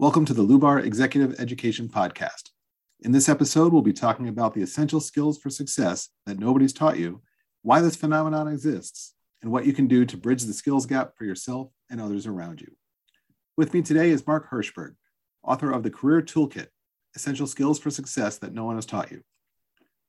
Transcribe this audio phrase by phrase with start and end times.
[0.00, 2.52] Welcome to the Lubar Executive Education Podcast.
[3.00, 6.98] In this episode, we'll be talking about the essential skills for success that nobody's taught
[6.98, 7.20] you,
[7.60, 11.26] why this phenomenon exists, and what you can do to bridge the skills gap for
[11.26, 12.68] yourself and others around you.
[13.58, 14.94] With me today is Mark Herschberg,
[15.42, 16.68] author of the Career Toolkit
[17.14, 19.20] Essential Skills for Success That No One Has Taught You.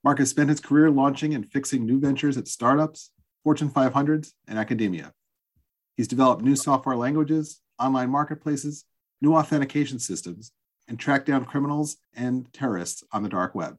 [0.06, 3.12] Mark has spent his career launching and fixing new ventures at startups,
[3.44, 5.12] Fortune 500s, and academia.
[5.98, 8.86] He's developed new software languages, online marketplaces,
[9.22, 10.52] new authentication systems,
[10.88, 13.78] and track down criminals and terrorists on the dark web.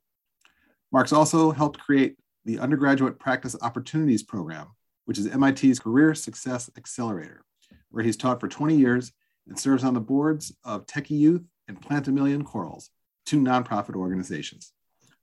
[0.92, 4.68] Mark's also helped create the Undergraduate Practice Opportunities Program,
[5.04, 7.44] which is MIT's Career Success Accelerator,
[7.90, 9.12] where he's taught for 20 years
[9.48, 12.90] and serves on the boards of Techie Youth and Plant a Million Corals,
[13.26, 14.72] two nonprofit organizations.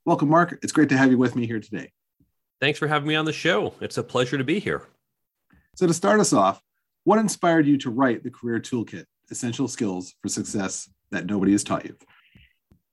[0.06, 0.60] Welcome, Mark.
[0.62, 1.92] It's great to have you with me here today.
[2.60, 3.74] Thanks for having me on the show.
[3.80, 4.88] It's a pleasure to be here.
[5.76, 6.62] So, to start us off,
[7.04, 9.06] what inspired you to write the Career Toolkit?
[9.32, 11.96] Essential skills for success that nobody has taught you?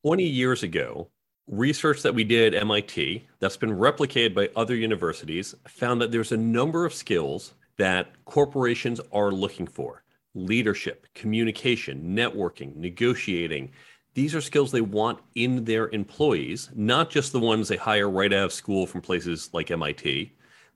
[0.04, 1.11] 20 years ago,
[1.48, 6.33] research that we did at MIT that's been replicated by other universities found that there's
[6.33, 10.02] a number of skills that corporations are looking for
[10.34, 13.70] leadership, communication, networking, negotiating.
[14.14, 18.33] These are skills they want in their employees, not just the ones they hire right
[18.33, 20.33] out of school from places like MIT,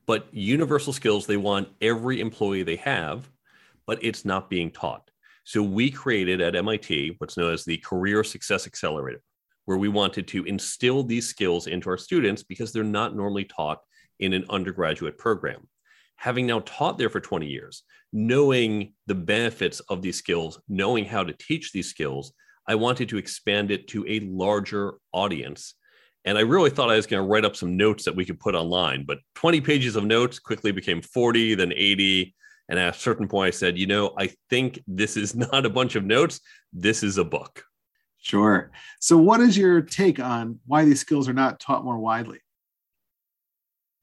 [0.07, 3.29] but universal skills they want every employee they have,
[3.87, 5.10] but it's not being taught.
[5.45, 9.23] So we created at MIT what's known as the Career Success Accelerator,
[9.65, 13.79] where we wanted to instill these skills into our students because they're not normally taught
[14.19, 15.67] in an undergraduate program.
[16.17, 17.83] Having now taught there for 20 years,
[18.13, 22.33] knowing the benefits of these skills, knowing how to teach these skills,
[22.67, 25.75] I wanted to expand it to a larger audience.
[26.25, 28.39] And I really thought I was going to write up some notes that we could
[28.39, 32.35] put online, but 20 pages of notes quickly became 40, then 80,
[32.71, 35.71] and at a certain point, I said, you know, I think this is not a
[35.71, 36.41] bunch of notes.
[36.73, 37.65] This is a book.
[38.23, 38.71] Sure.
[39.01, 42.39] So, what is your take on why these skills are not taught more widely?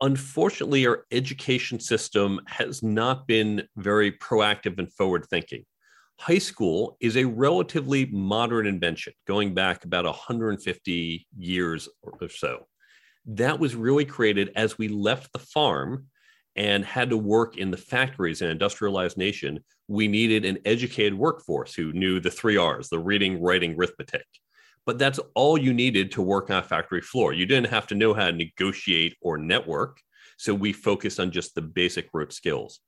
[0.02, 5.64] Unfortunately, our education system has not been very proactive and forward thinking.
[6.20, 12.68] High school is a relatively modern invention going back about 150 years or so.
[13.26, 16.08] That was really created as we left the farm
[16.58, 21.14] and had to work in the factories in an industrialized nation, we needed an educated
[21.14, 24.26] workforce who knew the three R's the reading, writing, arithmetic.
[24.86, 27.34] But that's all you needed to work on a factory floor.
[27.34, 30.00] You didn't have to know how to negotiate or network.
[30.38, 32.80] So we focused on just the basic rote skills.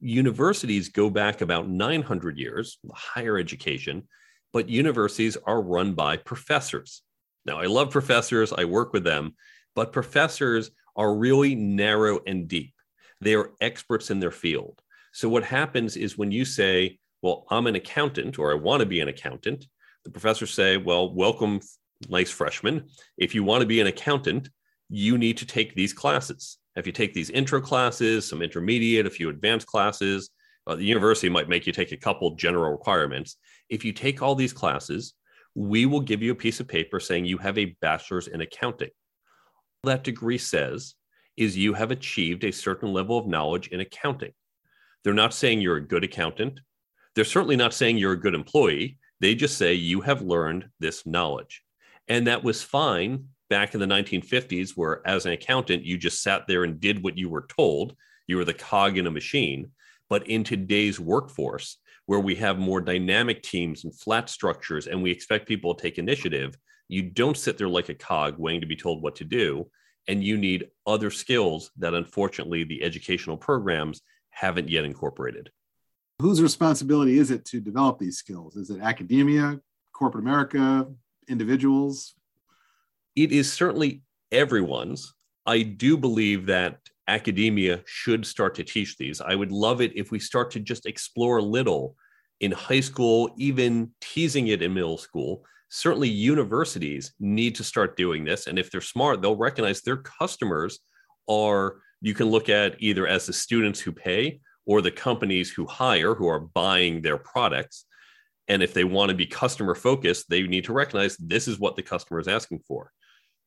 [0.00, 4.06] Universities go back about 900 years, higher education,
[4.52, 7.02] but universities are run by professors.
[7.44, 9.34] Now, I love professors, I work with them,
[9.74, 12.74] but professors are really narrow and deep.
[13.20, 14.80] They are experts in their field.
[15.12, 18.86] So what happens is when you say, well, I'm an accountant or I want to
[18.86, 19.66] be an accountant,
[20.04, 21.60] the professors say, well, welcome,
[22.08, 22.88] nice freshman.
[23.16, 24.50] If you want to be an accountant,
[24.88, 26.58] you need to take these classes.
[26.76, 30.30] If you take these intro classes, some intermediate, a few advanced classes,
[30.66, 33.36] uh, the university might make you take a couple general requirements.
[33.70, 35.14] If you take all these classes,
[35.54, 38.90] we will give you a piece of paper saying you have a bachelor's in accounting.
[39.84, 40.94] That degree says
[41.36, 44.32] is you have achieved a certain level of knowledge in accounting.
[45.04, 46.60] They're not saying you're a good accountant.
[47.14, 48.98] They're certainly not saying you're a good employee.
[49.20, 51.62] They just say you have learned this knowledge.
[52.08, 56.46] And that was fine back in the 1950s, where as an accountant, you just sat
[56.46, 57.94] there and did what you were told.
[58.26, 59.70] You were the cog in a machine.
[60.08, 65.10] But in today's workforce, where we have more dynamic teams and flat structures, and we
[65.10, 66.56] expect people to take initiative,
[66.88, 69.68] you don't sit there like a cog waiting to be told what to do
[70.08, 75.50] and you need other skills that unfortunately the educational programs haven't yet incorporated.
[76.20, 78.56] Whose responsibility is it to develop these skills?
[78.56, 79.60] Is it academia,
[79.92, 80.86] corporate America,
[81.28, 82.14] individuals?
[83.14, 84.02] It is certainly
[84.32, 85.14] everyone's.
[85.44, 86.78] I do believe that
[87.08, 89.20] academia should start to teach these.
[89.20, 91.96] I would love it if we start to just explore a little
[92.40, 98.24] in high school, even teasing it in middle school, certainly universities need to start doing
[98.24, 98.46] this.
[98.46, 100.80] And if they're smart, they'll recognize their customers
[101.28, 105.66] are, you can look at either as the students who pay or the companies who
[105.66, 107.84] hire who are buying their products.
[108.48, 111.76] And if they want to be customer focused, they need to recognize this is what
[111.76, 112.92] the customer is asking for.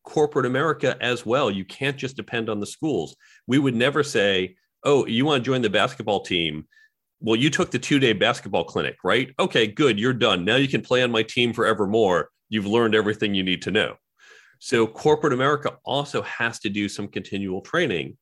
[0.04, 3.16] Corporate America as well, you can't just depend on the schools.
[3.48, 6.68] We would never say, oh, you want to join the basketball team?
[7.22, 9.34] Well, you took the two day basketball clinic, right?
[9.40, 10.00] Okay, good.
[10.00, 10.46] You're done.
[10.46, 12.30] Now you can play on my team forevermore.
[12.50, 13.96] You've learned everything you need to know.
[14.60, 18.18] So, corporate America also has to do some continual training.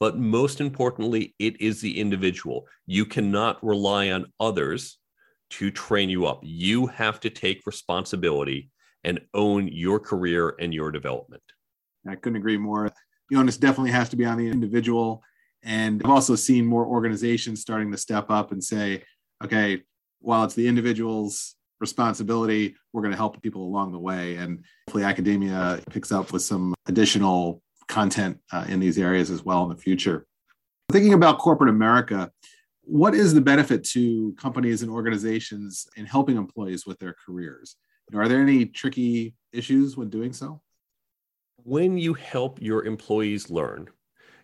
[0.00, 2.66] But most importantly, it is the individual.
[2.86, 4.98] You cannot rely on others
[5.50, 6.40] to train you up.
[6.42, 8.70] You have to take responsibility
[9.04, 11.42] and own your career and your development.
[12.08, 12.90] I couldn't agree more.
[13.30, 15.22] The onus definitely has to be on the individual.
[15.62, 19.04] And I've also seen more organizations starting to step up and say,
[19.44, 19.82] okay,
[20.20, 24.36] while it's the individual's responsibility, we're going to help people along the way.
[24.36, 29.62] And hopefully, academia picks up with some additional content uh, in these areas as well
[29.64, 30.26] in the future.
[30.90, 32.30] Thinking about corporate America,
[32.82, 37.76] what is the benefit to companies and organizations in helping employees with their careers?
[38.14, 40.60] Are there any tricky issues when doing so?
[41.64, 43.88] When you help your employees learn,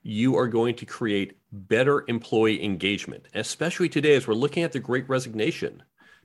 [0.08, 4.78] you are going to create better employee engagement, especially today as we're looking at the
[4.80, 5.82] great resignation.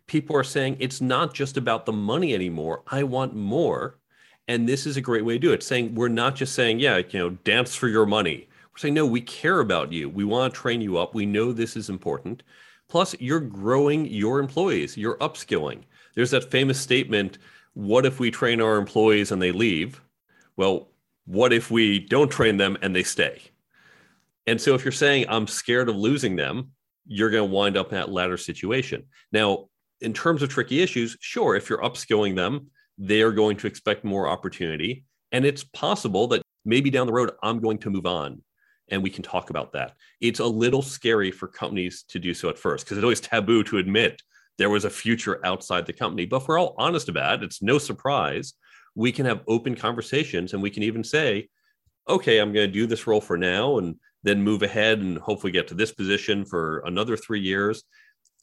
[0.08, 2.84] People are saying it's not just about the money anymore.
[2.88, 4.00] I want more.
[4.48, 5.64] And this is a great way to do it.
[5.64, 8.48] Saying we're not just saying, yeah, you know, dance for your money.
[8.72, 10.08] We're saying, no, we care about you.
[10.08, 11.14] We want to train you up.
[11.14, 12.42] We know this is important.
[12.88, 15.84] Plus, you're growing your employees, you're upskilling.
[16.16, 17.38] There's that famous statement
[17.74, 20.02] what if we train our employees and they leave?
[20.56, 20.90] Well,
[21.26, 23.42] what if we don't train them and they stay?
[24.48, 26.72] And so if you're saying I'm scared of losing them,
[27.06, 29.04] you're going to wind up in that latter situation.
[29.32, 29.68] Now,
[30.02, 32.68] in terms of tricky issues, sure, if you're upskilling them,
[32.98, 35.06] they are going to expect more opportunity.
[35.32, 38.42] And it's possible that maybe down the road, I'm going to move on
[38.90, 39.94] and we can talk about that.
[40.22, 43.64] It's a little scary for companies to do so at first because it's always taboo
[43.66, 44.22] to admit
[44.58, 46.26] there was a future outside the company.
[46.26, 48.54] But if we're all honest about it, it's no surprise.
[48.96, 51.50] We can have open conversations and we can even say,
[52.08, 55.52] okay, I'm going to do this role for now and then move ahead and hopefully
[55.52, 57.84] get to this position for another three years.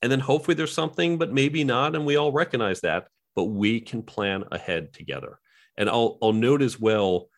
[0.02, 1.94] And then hopefully there's something, but maybe not.
[1.94, 5.38] And we all recognize that, but we can plan ahead together.
[5.76, 7.28] And I'll, I'll note as well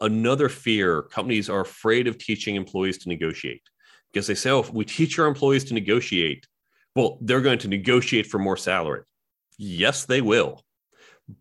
[0.00, 3.62] another fear companies are afraid of teaching employees to negotiate
[4.12, 6.46] because they say, oh, if we teach our employees to negotiate,
[6.94, 9.02] well, they're going to negotiate for more salary.
[9.58, 10.62] Yes, they will.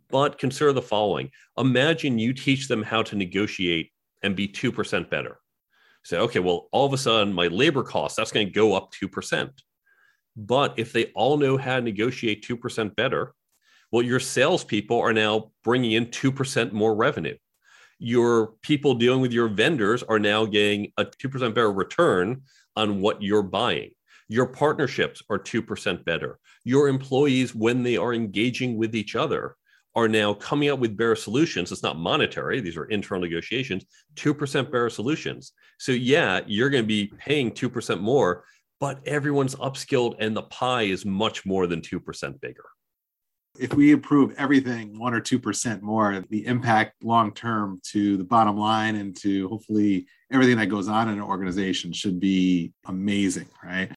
[0.10, 3.92] But consider the following imagine you teach them how to negotiate
[4.22, 5.41] and be 2% better
[6.04, 8.92] say, okay, well, all of a sudden my labor costs, that's going to go up
[8.94, 9.50] 2%.
[10.36, 13.34] But if they all know how to negotiate 2% better,
[13.92, 17.36] well, your salespeople are now bringing in 2% more revenue.
[18.00, 22.44] Your people dealing with your vendors are now getting a 2% better return
[22.76, 23.92] on what you're buying.
[24.28, 26.40] Your partnerships are 2% better.
[26.64, 29.58] Your employees, when they are engaging with each other,
[29.96, 31.72] are now coming up with better solutions.
[31.72, 33.86] It's not monetary, these are internal negotiations,
[34.16, 35.52] 2% better solutions.
[35.80, 38.46] So, yeah, you're going to be paying 2% more,
[38.80, 42.66] but everyone's upskilled and the pie is much more than 2% bigger.
[43.60, 48.58] If we improve everything one or 2% more, the impact long term to the bottom
[48.58, 53.92] line and to hopefully everything that goes on in an organization should be amazing, right?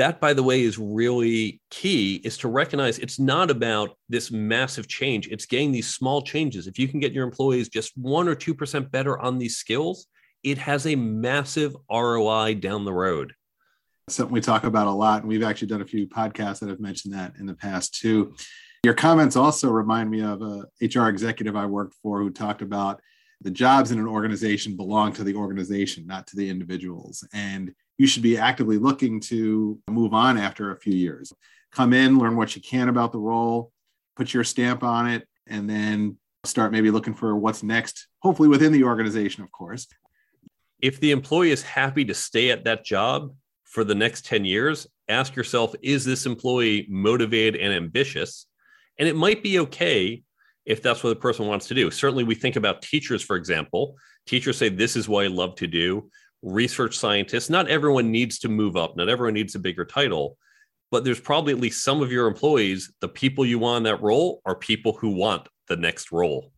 [0.00, 4.88] That by the way is really key is to recognize it's not about this massive
[4.88, 5.28] change.
[5.28, 6.66] It's getting these small changes.
[6.66, 10.06] If you can get your employees just 1 or 2% better on these skills
[10.42, 13.34] it has a massive roi down the road.
[14.08, 16.80] Something we talk about a lot and we've actually done a few podcasts that have
[16.80, 18.34] mentioned that in the past too.
[18.82, 23.02] Your comments also remind me of a hr executive i worked for who talked about
[23.40, 28.06] the jobs in an organization belong to the organization not to the individuals and you
[28.06, 31.34] should be actively looking to move on after a few years.
[31.70, 33.72] Come in, learn what you can about the role,
[34.16, 38.72] put your stamp on it, and then start maybe looking for what's next, hopefully within
[38.72, 39.86] the organization, of course.
[40.80, 44.86] If the employee is happy to stay at that job for the next 10 years,
[45.10, 48.46] ask yourself is this employee motivated and ambitious?
[48.98, 50.22] And it might be okay
[50.66, 51.90] if that's what the person wants to do.
[51.90, 53.96] Certainly, we think about teachers, for example.
[54.26, 56.10] Teachers say, This is what I love to do
[56.42, 57.50] research scientists.
[57.50, 60.38] Not everyone needs to move up, not everyone needs a bigger title,
[60.90, 64.02] but there's probably at least some of your employees, the people you want in that
[64.02, 66.52] role are people who want the next role.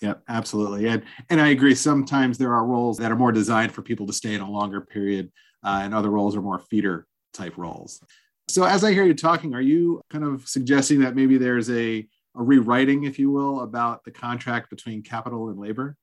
[0.00, 0.88] Yeah, absolutely.
[0.88, 1.76] And, and I agree.
[1.76, 4.80] Sometimes there are roles that are more designed for people to stay in a longer
[4.80, 5.30] period,
[5.64, 8.00] uh, and other roles are more feeder type roles.
[8.48, 12.06] So, as I hear you talking, are you kind of suggesting that maybe there's a,
[12.34, 15.96] a rewriting, if you will, about the contract between capital and labor?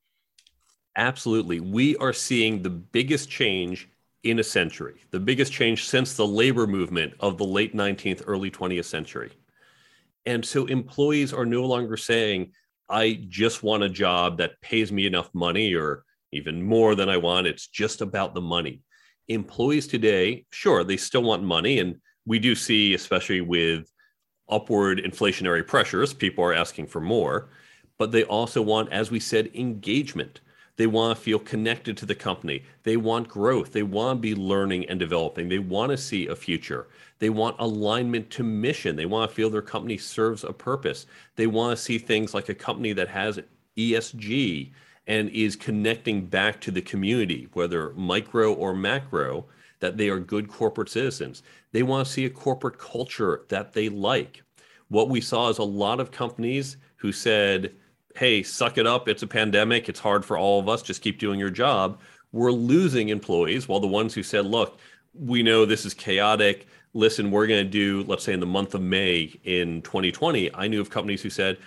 [0.96, 1.60] Absolutely.
[1.60, 3.90] We are seeing the biggest change
[4.24, 8.52] in a century, the biggest change since the labor movement of the late 19th, early
[8.52, 9.32] 20th century.
[10.26, 12.52] And so employees are no longer saying,
[12.90, 17.18] I just want a job that pays me enough money or even more than I
[17.18, 17.48] want.
[17.48, 18.82] It's just about the money.
[19.28, 21.80] Employees today, sure, they still want money.
[21.80, 21.96] And
[22.26, 23.90] we do see, especially with
[24.50, 27.48] upward inflationary pressures, people are asking for more,
[27.98, 30.40] but they also want, as we said, engagement
[30.80, 32.64] They want to feel connected to the company.
[32.84, 33.74] They want growth.
[33.74, 35.50] They want to be learning and developing.
[35.50, 36.88] They want to see a future.
[37.20, 38.96] They want alignment to mission.
[38.96, 41.06] They want to feel their company serves a purpose.
[41.36, 43.42] They want to see things like a company that has
[43.76, 44.72] ESG
[45.06, 49.46] and is connecting back to the community, whether micro or macro,
[49.80, 51.44] that they are good corporate citizens.
[51.72, 54.44] They want to see a corporate culture that they like.
[54.90, 57.74] What we saw is a lot of companies who said,
[58.16, 59.08] hey, suck it up.
[59.08, 59.88] It's a pandemic.
[59.88, 60.82] It's hard for all of us.
[60.82, 62.00] Just keep doing your job.
[62.32, 64.80] We're losing employees while the ones who said, look,
[65.14, 66.68] we know this is chaotic.
[66.94, 70.68] Listen, we're going to do, let's say in the month of May in 2020, I
[70.68, 71.58] knew of companies who said,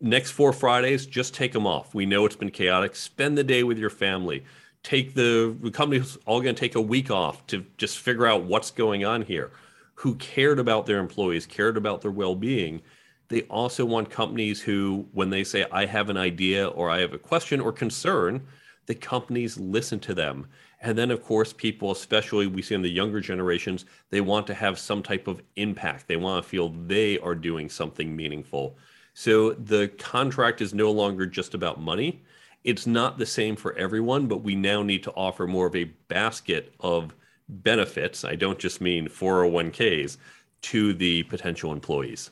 [0.00, 1.94] next four Fridays, just take them off.
[1.94, 2.96] We know it's been chaotic.
[2.96, 4.44] Spend the day with your family.
[4.82, 8.44] Take the, the company's all going to take a week off to just figure out
[8.44, 9.52] what's going on here.
[9.96, 12.82] Who cared about their employees, cared about their well being.
[13.28, 17.14] They also want companies who, when they say, I have an idea or I have
[17.14, 18.46] a question or concern,
[18.86, 20.46] the companies listen to them.
[20.80, 24.54] And then, of course, people, especially we see in the younger generations, they want to
[24.54, 26.08] have some type of impact.
[26.08, 28.76] They want to feel they are doing something meaningful.
[29.14, 32.22] So the contract is no longer just about money.
[32.64, 35.84] It's not the same for everyone, but we now need to offer more of a
[36.08, 37.12] basket of
[37.48, 38.24] benefits.
[38.24, 40.16] I don't just mean 401ks
[40.62, 42.30] to the potential employees.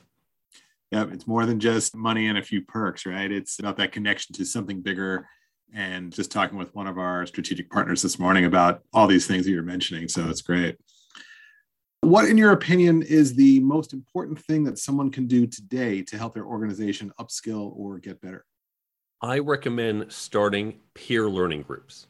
[0.93, 3.31] Yeah, it's more than just money and a few perks, right?
[3.31, 5.27] It's about that connection to something bigger.
[5.73, 9.45] And just talking with one of our strategic partners this morning about all these things
[9.45, 10.09] that you're mentioning.
[10.09, 10.77] So it's great.
[12.01, 16.19] What, in your opinion, is the most important thing that someone can do today to
[16.19, 18.45] help their organization upskill or get better?
[19.23, 22.07] I recommend starting peer learning groups.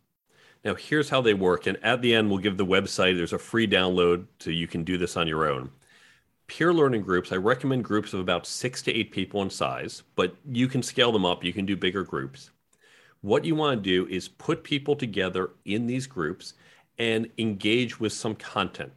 [0.64, 1.66] Now, here's how they work.
[1.66, 4.84] And at the end, we'll give the website, there's a free download so you can
[4.84, 5.70] do this on your own.
[6.46, 10.36] Peer learning groups, I recommend groups of about six to eight people in size, but
[10.48, 11.42] you can scale them up.
[11.42, 12.50] You can do bigger groups.
[13.22, 16.54] What you want to do is put people together in these groups
[16.98, 18.92] and engage with some content.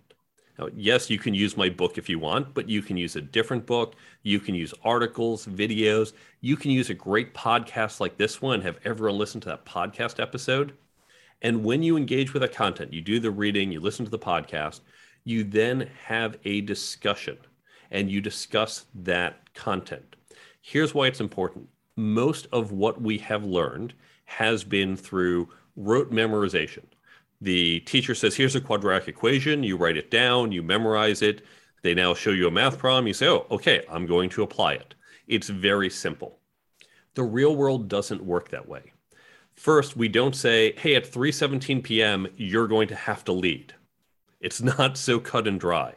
[0.60, 3.22] Now, yes, you can use my book if you want, but you can use a
[3.22, 3.96] different book.
[4.22, 6.14] You can use articles, videos.
[6.42, 8.62] You can use a great podcast like this one.
[8.62, 10.74] Have everyone listen to that podcast episode?
[11.42, 14.20] And when you engage with that content, you do the reading, you listen to the
[14.20, 14.82] podcast,
[15.24, 17.38] you then have a discussion
[17.92, 20.16] and you discuss that content.
[20.62, 21.68] Here's why it's important.
[21.96, 23.94] Most of what we have learned
[24.26, 26.86] has been through rote memorization
[27.44, 29.64] the teacher says, here's a quadratic equation.
[29.64, 31.44] You write it down, you memorize it.
[31.82, 33.08] They now show you a math problem.
[33.08, 34.96] You say, oh, okay, I'm going to apply it.
[35.28, 36.40] It's very simple.
[37.16, 38.94] The real world doesn't work that way.
[39.56, 43.74] First, we don't say, hey, at 3:17 p.m., you're going to have to lead.
[44.40, 45.96] It's not so cut and dry.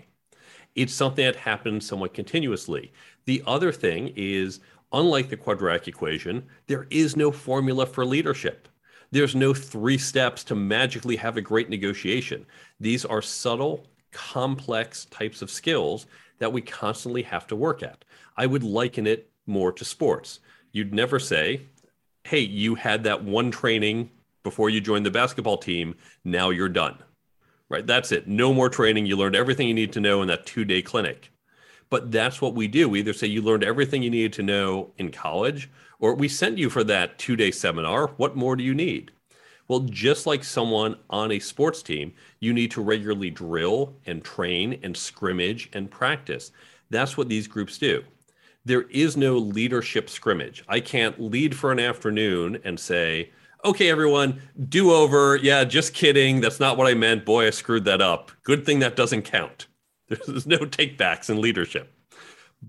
[0.75, 2.93] It's something that happens somewhat continuously.
[3.25, 4.61] The other thing is,
[4.93, 8.69] unlike the quadratic equation, there is no formula for leadership.
[9.10, 12.44] There's no three steps to magically have a great negotiation.
[12.80, 16.06] These are subtle, complex types of skills
[16.38, 18.04] that we constantly have to work at.
[18.36, 20.40] I would liken it more to sports.
[20.72, 21.62] You'd never say,
[22.25, 24.10] hey, you had that one training
[24.42, 25.94] before you joined the basketball team.
[26.25, 26.98] Now you're done.
[27.68, 27.86] Right?
[27.86, 28.28] That's it.
[28.28, 29.06] No more training.
[29.06, 31.30] You learned everything you need to know in that two day clinic.
[31.88, 32.88] But that's what we do.
[32.88, 36.59] We either say you learned everything you needed to know in college, or we sent
[36.59, 38.09] you for that two day seminar.
[38.16, 39.12] What more do you need?
[39.69, 44.78] Well, just like someone on a sports team, you need to regularly drill and train
[44.83, 46.52] and scrimmage and practice.
[46.90, 48.05] That's what these groups do.
[48.64, 50.64] There is no leadership scrimmage.
[50.69, 53.31] I can't lead for an afternoon and say,
[53.64, 55.37] okay, everyone, do over.
[55.37, 56.40] Yeah, just kidding.
[56.40, 57.25] That's not what I meant.
[57.25, 58.31] Boy, I screwed that up.
[58.45, 59.66] Good thing that doesn't count.
[60.26, 61.92] There's no takebacks in leadership.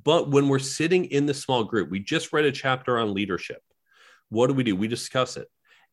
[0.04, 3.62] But when we're sitting in the small group, we just read a chapter on leadership.
[4.30, 4.76] What do we do?
[4.76, 5.48] We discuss it.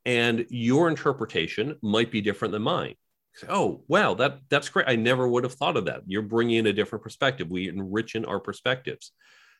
[0.04, 2.94] And your interpretation might be different than mine.
[3.48, 4.88] Oh, wow, that, that's great.
[4.88, 6.02] I never would have thought of that.
[6.06, 7.50] You're bringing in a different perspective.
[7.50, 9.12] We enrich in our perspectives.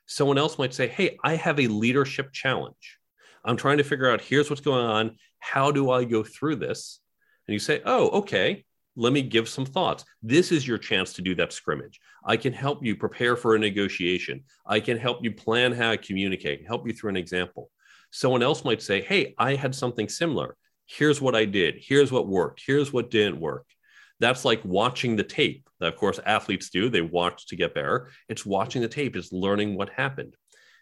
[0.07, 2.99] Someone else might say, Hey, I have a leadership challenge.
[3.45, 5.17] I'm trying to figure out here's what's going on.
[5.39, 7.01] How do I go through this?
[7.47, 8.65] And you say, Oh, okay
[8.97, 10.05] let me give some thoughts.
[10.23, 12.01] This is your chance to do that scrimmage.
[12.25, 14.45] I can help you prepare for a negotiation.
[14.67, 17.71] I can help you plan how to communicate, help you through an example.
[18.11, 20.57] Someone else might say, Hey, I had something similar.
[20.87, 21.77] Here's what I did.
[21.79, 22.63] Here's what worked.
[22.65, 23.67] Here's what didn't work.
[24.21, 26.89] That's like watching the tape that, of course, athletes do.
[26.89, 28.11] They watch to get better.
[28.29, 30.37] It's watching the tape, it's learning what happened.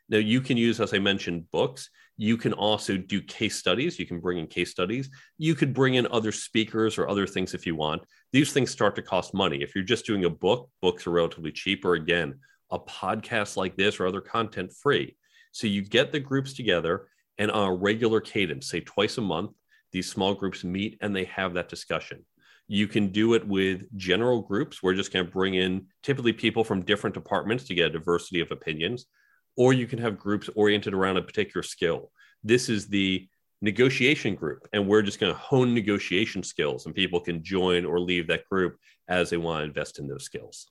[0.08, 1.88] Now, you can use, as I mentioned, books.
[2.22, 3.98] You can also do case studies.
[3.98, 5.10] You can bring in case studies.
[5.38, 8.04] You could bring in other speakers or other things if you want.
[8.30, 9.60] These things start to cost money.
[9.60, 11.94] If you're just doing a book, books are relatively cheaper.
[11.94, 12.38] Again,
[12.70, 15.16] a podcast like this or other content free.
[15.50, 19.50] So you get the groups together and on a regular cadence, say twice a month,
[19.90, 22.24] these small groups meet and they have that discussion.
[22.68, 24.80] You can do it with general groups.
[24.80, 28.38] We're just going to bring in typically people from different departments to get a diversity
[28.38, 29.06] of opinions,
[29.56, 32.10] or you can have groups oriented around a particular skill.
[32.42, 33.28] This is the
[33.60, 38.00] negotiation group, and we're just going to hone negotiation skills, and people can join or
[38.00, 38.76] leave that group
[39.08, 40.68] as they want to invest in those skills.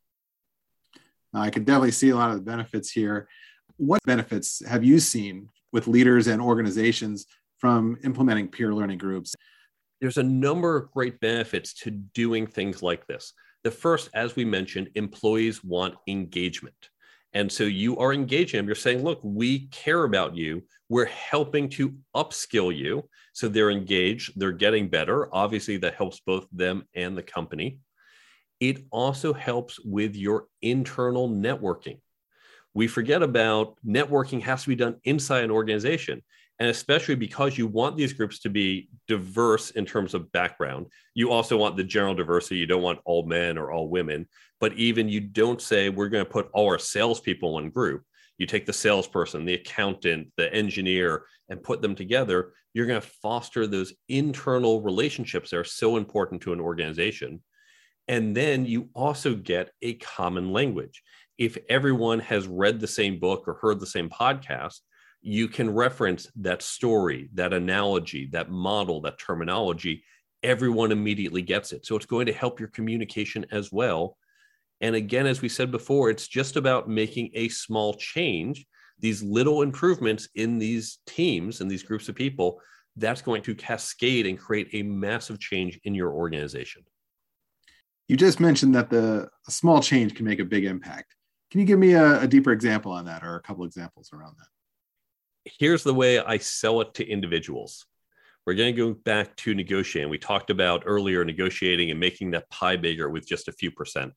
[1.34, 3.30] I can definitely see a lot of the benefits here.
[3.78, 7.26] What benefits have you seen with leaders and organizations
[7.58, 9.36] from implementing peer learning groups?
[10.02, 13.34] There's a number of great benefits to doing things like this.
[13.64, 16.90] The first, as we mentioned, employees want engagement.
[17.34, 18.66] And so you are engaging them.
[18.66, 20.64] You're saying, look, we care about you.
[20.90, 23.08] We're helping to upskill you.
[23.34, 25.34] So they're engaged, they're getting better.
[25.34, 27.78] Obviously, that helps both them and the company.
[28.60, 32.00] It also helps with your internal networking.
[32.74, 36.22] We forget about networking has to be done inside an organization.
[36.62, 41.32] And especially because you want these groups to be diverse in terms of background, you
[41.32, 42.58] also want the general diversity.
[42.58, 44.28] You don't want all men or all women,
[44.60, 48.04] but even you don't say we're going to put all our salespeople in one group.
[48.38, 52.54] You take the salesperson, the accountant, the engineer, and put them together.
[52.76, 57.42] You're going to foster those internal relationships that are so important to an organization.
[58.08, 61.02] And then you also get a common language.
[61.40, 64.82] If everyone has read the same book or heard the same podcast,
[65.22, 70.04] you can reference that story, that analogy, that model, that terminology.
[70.44, 71.86] Everyone immediately gets it.
[71.86, 74.18] So it's going to help your communication as well.
[74.82, 78.66] And again, as we said before, it's just about making a small change,
[79.00, 82.60] these little improvements in these teams and these groups of people.
[82.98, 86.84] That's going to cascade and create a massive change in your organization.
[88.08, 91.16] You just mentioned that the small change can make a big impact.
[91.52, 94.36] Can you give me a, a deeper example on that or a couple examples around
[94.40, 94.48] that?
[95.46, 97.86] Here's the way I sell it to individuals.
[98.46, 100.10] We're going to go back to negotiating.
[100.10, 104.14] We talked about earlier negotiating and making that pie bigger with just a few percent.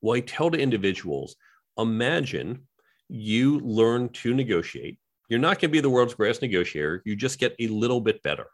[0.00, 1.36] Well, I tell to individuals
[1.78, 2.66] imagine
[3.08, 4.98] you learn to negotiate.
[5.28, 8.22] You're not going to be the world's greatest negotiator, you just get a little bit
[8.22, 8.46] better.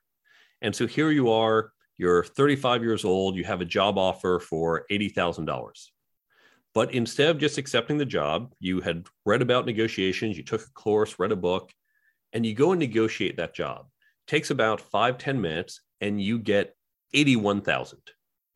[0.62, 4.86] And so here you are, you're 35 years old, you have a job offer for
[4.90, 5.88] $80,000.
[6.74, 10.70] But instead of just accepting the job, you had read about negotiations, you took a
[10.72, 11.70] course, read a book,
[12.32, 13.86] and you go and negotiate that job.
[14.26, 16.74] It takes about five ten minutes, and you get
[17.14, 17.98] 81,000.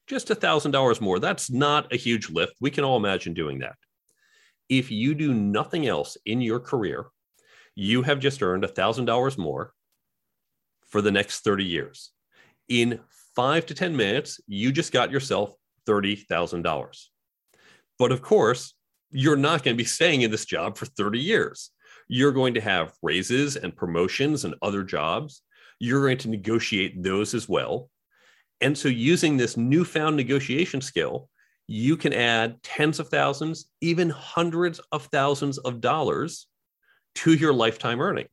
[0.07, 1.19] Just $1,000 more.
[1.19, 2.55] That's not a huge lift.
[2.61, 3.75] We can all imagine doing that.
[4.69, 7.07] If you do nothing else in your career,
[7.75, 9.73] you have just earned $1,000 more
[10.87, 12.13] for the next 30 years.
[12.69, 13.01] In
[13.35, 15.55] five to 10 minutes, you just got yourself
[15.87, 17.07] $30,000.
[17.99, 18.75] But of course,
[19.11, 21.71] you're not going to be staying in this job for 30 years.
[22.09, 25.43] You're going to have raises and promotions and other jobs.
[25.79, 27.91] You're going to negotiate those as well.
[28.61, 31.29] And so, using this newfound negotiation skill,
[31.67, 36.47] you can add tens of thousands, even hundreds of thousands of dollars
[37.17, 38.29] to your lifetime earning.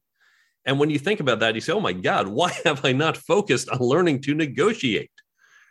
[0.65, 3.17] And when you think about that, you say, oh my God, why have I not
[3.17, 5.11] focused on learning to negotiate?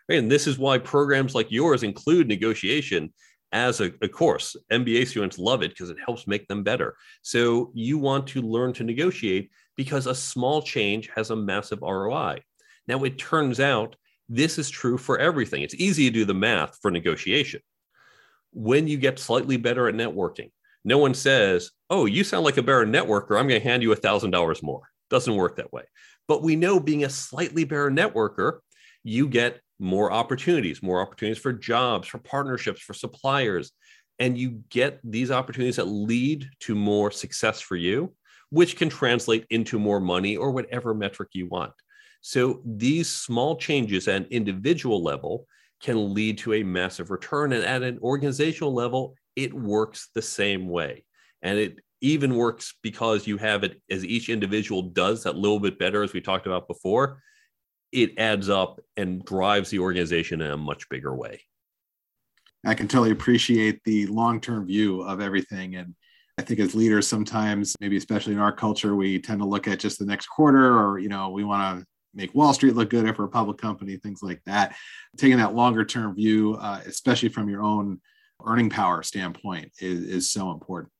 [0.09, 3.12] And this is why programs like yours include negotiation
[3.52, 4.56] as a, a, course.
[4.70, 6.96] MBA students love it because it helps make them better.
[7.22, 12.40] So you want to learn to negotiate because a small change has a massive ROI.
[12.88, 13.96] Now, it turns out
[14.28, 15.62] this is true for everything.
[15.62, 17.60] It's easy to do the math for negotiation.
[18.52, 20.50] When you get slightly better at networking,
[20.84, 23.38] no one says, Oh, you sound like a better networker.
[23.38, 24.82] I'm going to hand you $1,000 more.
[25.10, 25.84] Doesn't work that way.
[26.26, 28.60] But we know being a slightly better networker,
[29.04, 33.72] you get more opportunities, more opportunities for jobs, for partnerships, for suppliers.
[34.18, 38.14] And you get these opportunities that lead to more success for you,
[38.50, 41.72] which can translate into more money or whatever metric you want.
[42.20, 45.46] So these small changes at an individual level
[45.82, 47.52] can lead to a massive return.
[47.52, 51.04] And at an organizational level, it works the same way.
[51.42, 55.78] And it even works because you have it as each individual does that little bit
[55.80, 57.20] better, as we talked about before
[57.92, 61.42] it adds up and drives the organization in a much bigger way.
[62.64, 65.76] I can totally appreciate the long term view of everything.
[65.76, 65.94] And
[66.38, 69.81] I think as leaders, sometimes, maybe especially in our culture, we tend to look at
[69.81, 73.07] just the next quarter or, you know, we want to make Wall Street look good
[73.07, 74.74] if we're a public company, things like that.
[75.16, 78.00] Taking that longer term view, uh, especially from your own
[78.44, 80.92] earning power standpoint, is, is so important.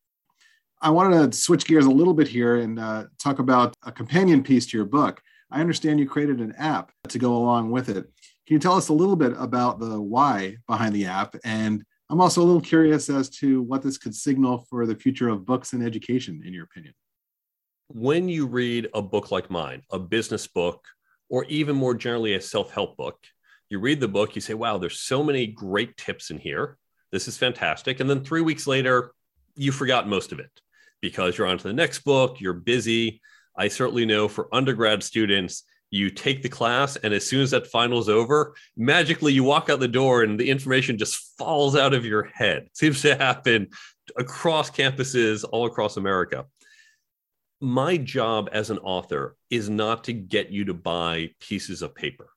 [0.81, 4.43] I wanted to switch gears a little bit here and uh, talk about a companion
[4.43, 5.23] piece to your book.
[5.53, 8.05] I understand you created an app to go along with it.
[8.47, 11.37] Can you tell us a little bit about the why behind the app?
[11.45, 15.29] And I'm also a little curious as to what this could signal for the future
[15.29, 16.95] of books and education, in your opinion.
[17.89, 20.85] When you read a book like mine, a business book,
[21.29, 23.19] or even more generally, a self help book.
[23.71, 26.77] You read the book, you say, wow, there's so many great tips in here.
[27.11, 28.01] This is fantastic.
[28.01, 29.13] And then three weeks later,
[29.57, 30.51] you forgot most of it
[31.01, 33.23] because you're on to the next book, you're busy.
[33.57, 37.67] I certainly know for undergrad students, you take the class, and as soon as that
[37.67, 42.07] final's over, magically you walk out the door and the information just falls out of
[42.07, 42.65] your head.
[42.65, 43.69] It seems to happen
[44.17, 46.47] across campuses all across America.
[47.61, 52.31] My job as an author is not to get you to buy pieces of paper.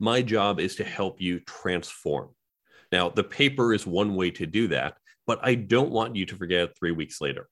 [0.00, 2.30] My job is to help you transform.
[2.90, 6.36] Now, the paper is one way to do that, but I don't want you to
[6.36, 7.48] forget it three weeks later.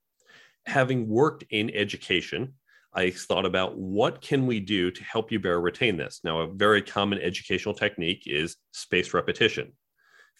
[0.67, 2.55] Having worked in education,
[2.93, 6.21] I thought about what can we do to help you better retain this.
[6.25, 9.73] Now, a very common educational technique is spaced repetition.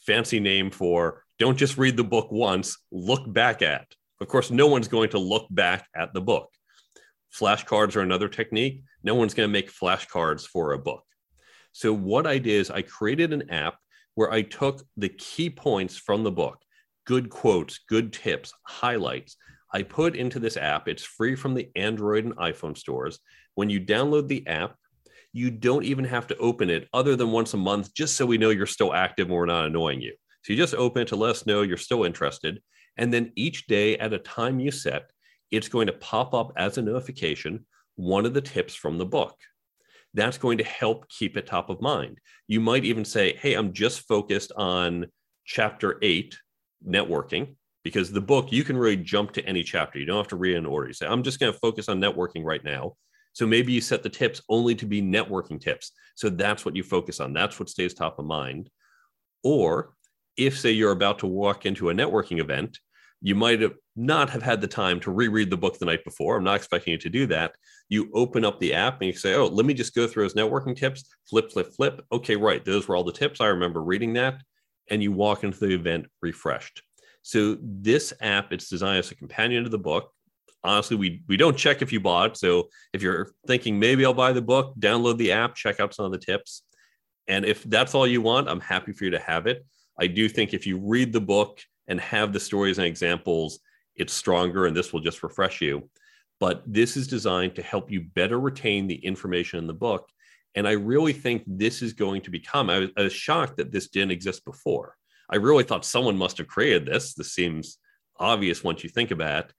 [0.07, 3.87] Fancy name for don't just read the book once, look back at.
[4.21, 6.51] Of course, no one's going to look back at the book.
[7.35, 8.83] Flashcards are another technique.
[9.03, 11.05] No one's going to make flashcards for a book.
[11.73, 13.79] So, what I did is I created an app
[14.17, 16.59] where I took the key points from the book,
[17.07, 19.37] good quotes, good tips, highlights.
[19.73, 20.89] I put into this app.
[20.89, 23.19] It's free from the Android and iPhone stores.
[23.55, 24.77] When you download the app,
[25.33, 28.39] you don't even have to open it other than once a month, just so we
[28.39, 30.15] know you're still active and we're not annoying you.
[30.43, 32.61] So you just open it to let us know you're still interested.
[32.97, 35.11] And then each day at a time you set,
[35.51, 39.37] it's going to pop up as a notification one of the tips from the book.
[40.15, 42.19] That's going to help keep it top of mind.
[42.49, 45.07] You might even say, Hey, I'm just focused on
[45.45, 46.37] chapter eight,
[46.87, 49.99] networking, because the book, you can really jump to any chapter.
[49.99, 50.89] You don't have to read in order.
[50.89, 52.95] You say, I'm just going to focus on networking right now.
[53.33, 55.93] So maybe you set the tips only to be networking tips.
[56.17, 57.33] So that's what you focus on.
[57.33, 58.69] That's what stays top of mind.
[59.43, 59.95] Or
[60.37, 62.79] if, say, you're about to walk into a networking event,
[63.23, 66.37] you might have not have had the time to reread the book the night before.
[66.37, 67.53] I'm not expecting you to do that.
[67.89, 70.35] You open up the app and you say, oh, let me just go through those
[70.35, 72.05] networking tips, flip, flip, flip.
[72.11, 72.65] Okay, right.
[72.65, 73.41] Those were all the tips.
[73.41, 74.41] I remember reading that.
[74.91, 76.83] And you walk into the event refreshed.
[77.23, 80.11] So this app, it's designed as a companion to the book.
[80.63, 82.37] Honestly, we, we don't check if you bought.
[82.37, 86.07] So if you're thinking maybe I'll buy the book, download the app, check out some
[86.07, 86.63] of the tips.
[87.29, 89.65] And if that's all you want, I'm happy for you to have it.
[89.99, 93.61] I do think if you read the book and have the stories and examples,
[93.97, 95.89] it's stronger and this will just refresh you.
[96.41, 100.09] But this is designed to help you better retain the information in the book.
[100.55, 103.71] And I really think this is going to become, I was, I was shocked that
[103.71, 104.97] this didn't exist before.
[105.31, 107.15] I really thought someone must have created this.
[107.15, 107.79] This seems
[108.19, 109.53] obvious once you think about it.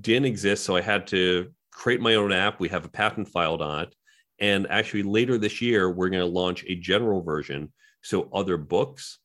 [0.00, 0.64] Didn't exist.
[0.64, 2.60] So I had to create my own app.
[2.60, 3.94] We have a patent filed on it.
[4.38, 7.72] And actually, later this year, we're going to launch a general version.
[8.02, 9.18] So other books,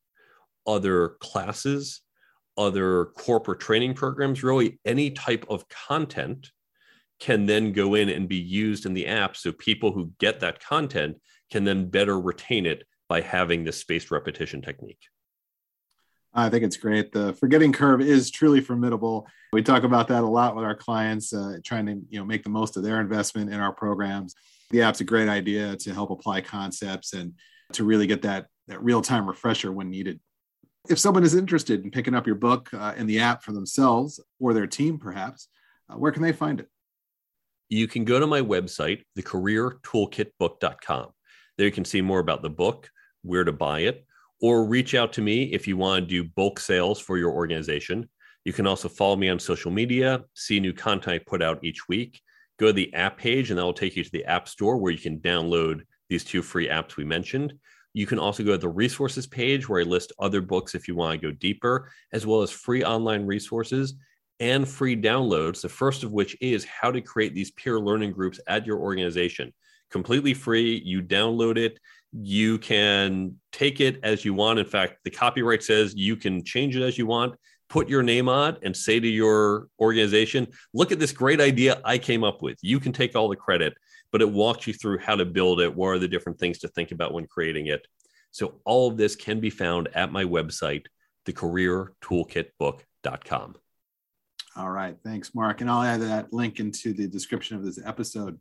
[0.66, 2.02] other classes,
[2.58, 6.50] other corporate training programs, really any type of content
[7.20, 9.38] can then go in and be used in the app.
[9.38, 11.18] So people who get that content
[11.52, 15.00] can then better retain it by having this spaced repetition technique.
[16.34, 17.12] I think it's great.
[17.12, 19.28] The forgetting curve is truly formidable.
[19.52, 22.44] We talk about that a lot with our clients, uh, trying to you know make
[22.44, 24.34] the most of their investment in our programs.
[24.72, 27.34] The app's a great idea to help apply concepts and
[27.74, 30.20] to really get that that real time refresher when needed.
[30.90, 34.20] If someone is interested in picking up your book uh, in the app for themselves
[34.40, 35.48] or their team, perhaps,
[35.90, 36.68] uh, where can they find it?
[37.70, 41.08] You can go to my website, thecareertoolkitbook.com.
[41.58, 42.90] There you can see more about the book,
[43.22, 44.06] where to buy it,
[44.44, 48.10] or reach out to me if you want to do bulk sales for your organization.
[48.44, 51.88] You can also follow me on social media, see new content I put out each
[51.88, 52.20] week.
[52.60, 54.92] Go to the app page, and that will take you to the App Store where
[54.92, 57.54] you can download these two free apps we mentioned.
[57.94, 60.96] You can also go to the resources page where I list other books if you
[60.96, 63.94] want to go deeper, as well as free online resources
[64.42, 65.62] and free downloads.
[65.62, 69.54] The first of which is how to create these peer learning groups at your organization.
[69.90, 70.82] Completely free.
[70.84, 71.80] You download it.
[72.16, 74.60] You can take it as you want.
[74.60, 77.36] In fact, the copyright says you can change it as you want
[77.70, 80.46] put your name on and say to your organization,
[80.76, 82.60] look at this great idea I came up with.
[82.62, 83.74] You can take all the credit
[84.14, 85.76] but it walks you through how to build it.
[85.76, 87.86] What are the different things to think about when creating it?
[88.32, 90.86] So all of this can be found at my website,
[91.26, 93.56] thecareertoolkitbook.com.
[94.56, 94.96] All right.
[95.04, 95.62] Thanks, Mark.
[95.62, 98.40] And I'll add that link into the description of this episode.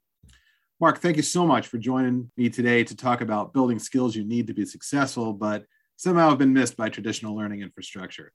[0.83, 4.25] Mark, thank you so much for joining me today to talk about building skills you
[4.25, 5.65] need to be successful, but
[5.95, 8.33] somehow have been missed by traditional learning infrastructure.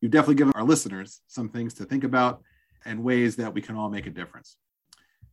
[0.00, 2.44] You've definitely given our listeners some things to think about
[2.84, 4.56] and ways that we can all make a difference.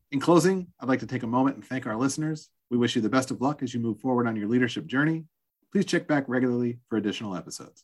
[0.09, 2.49] In closing, I'd like to take a moment and thank our listeners.
[2.71, 5.25] We wish you the best of luck as you move forward on your leadership journey.
[5.71, 7.83] Please check back regularly for additional episodes.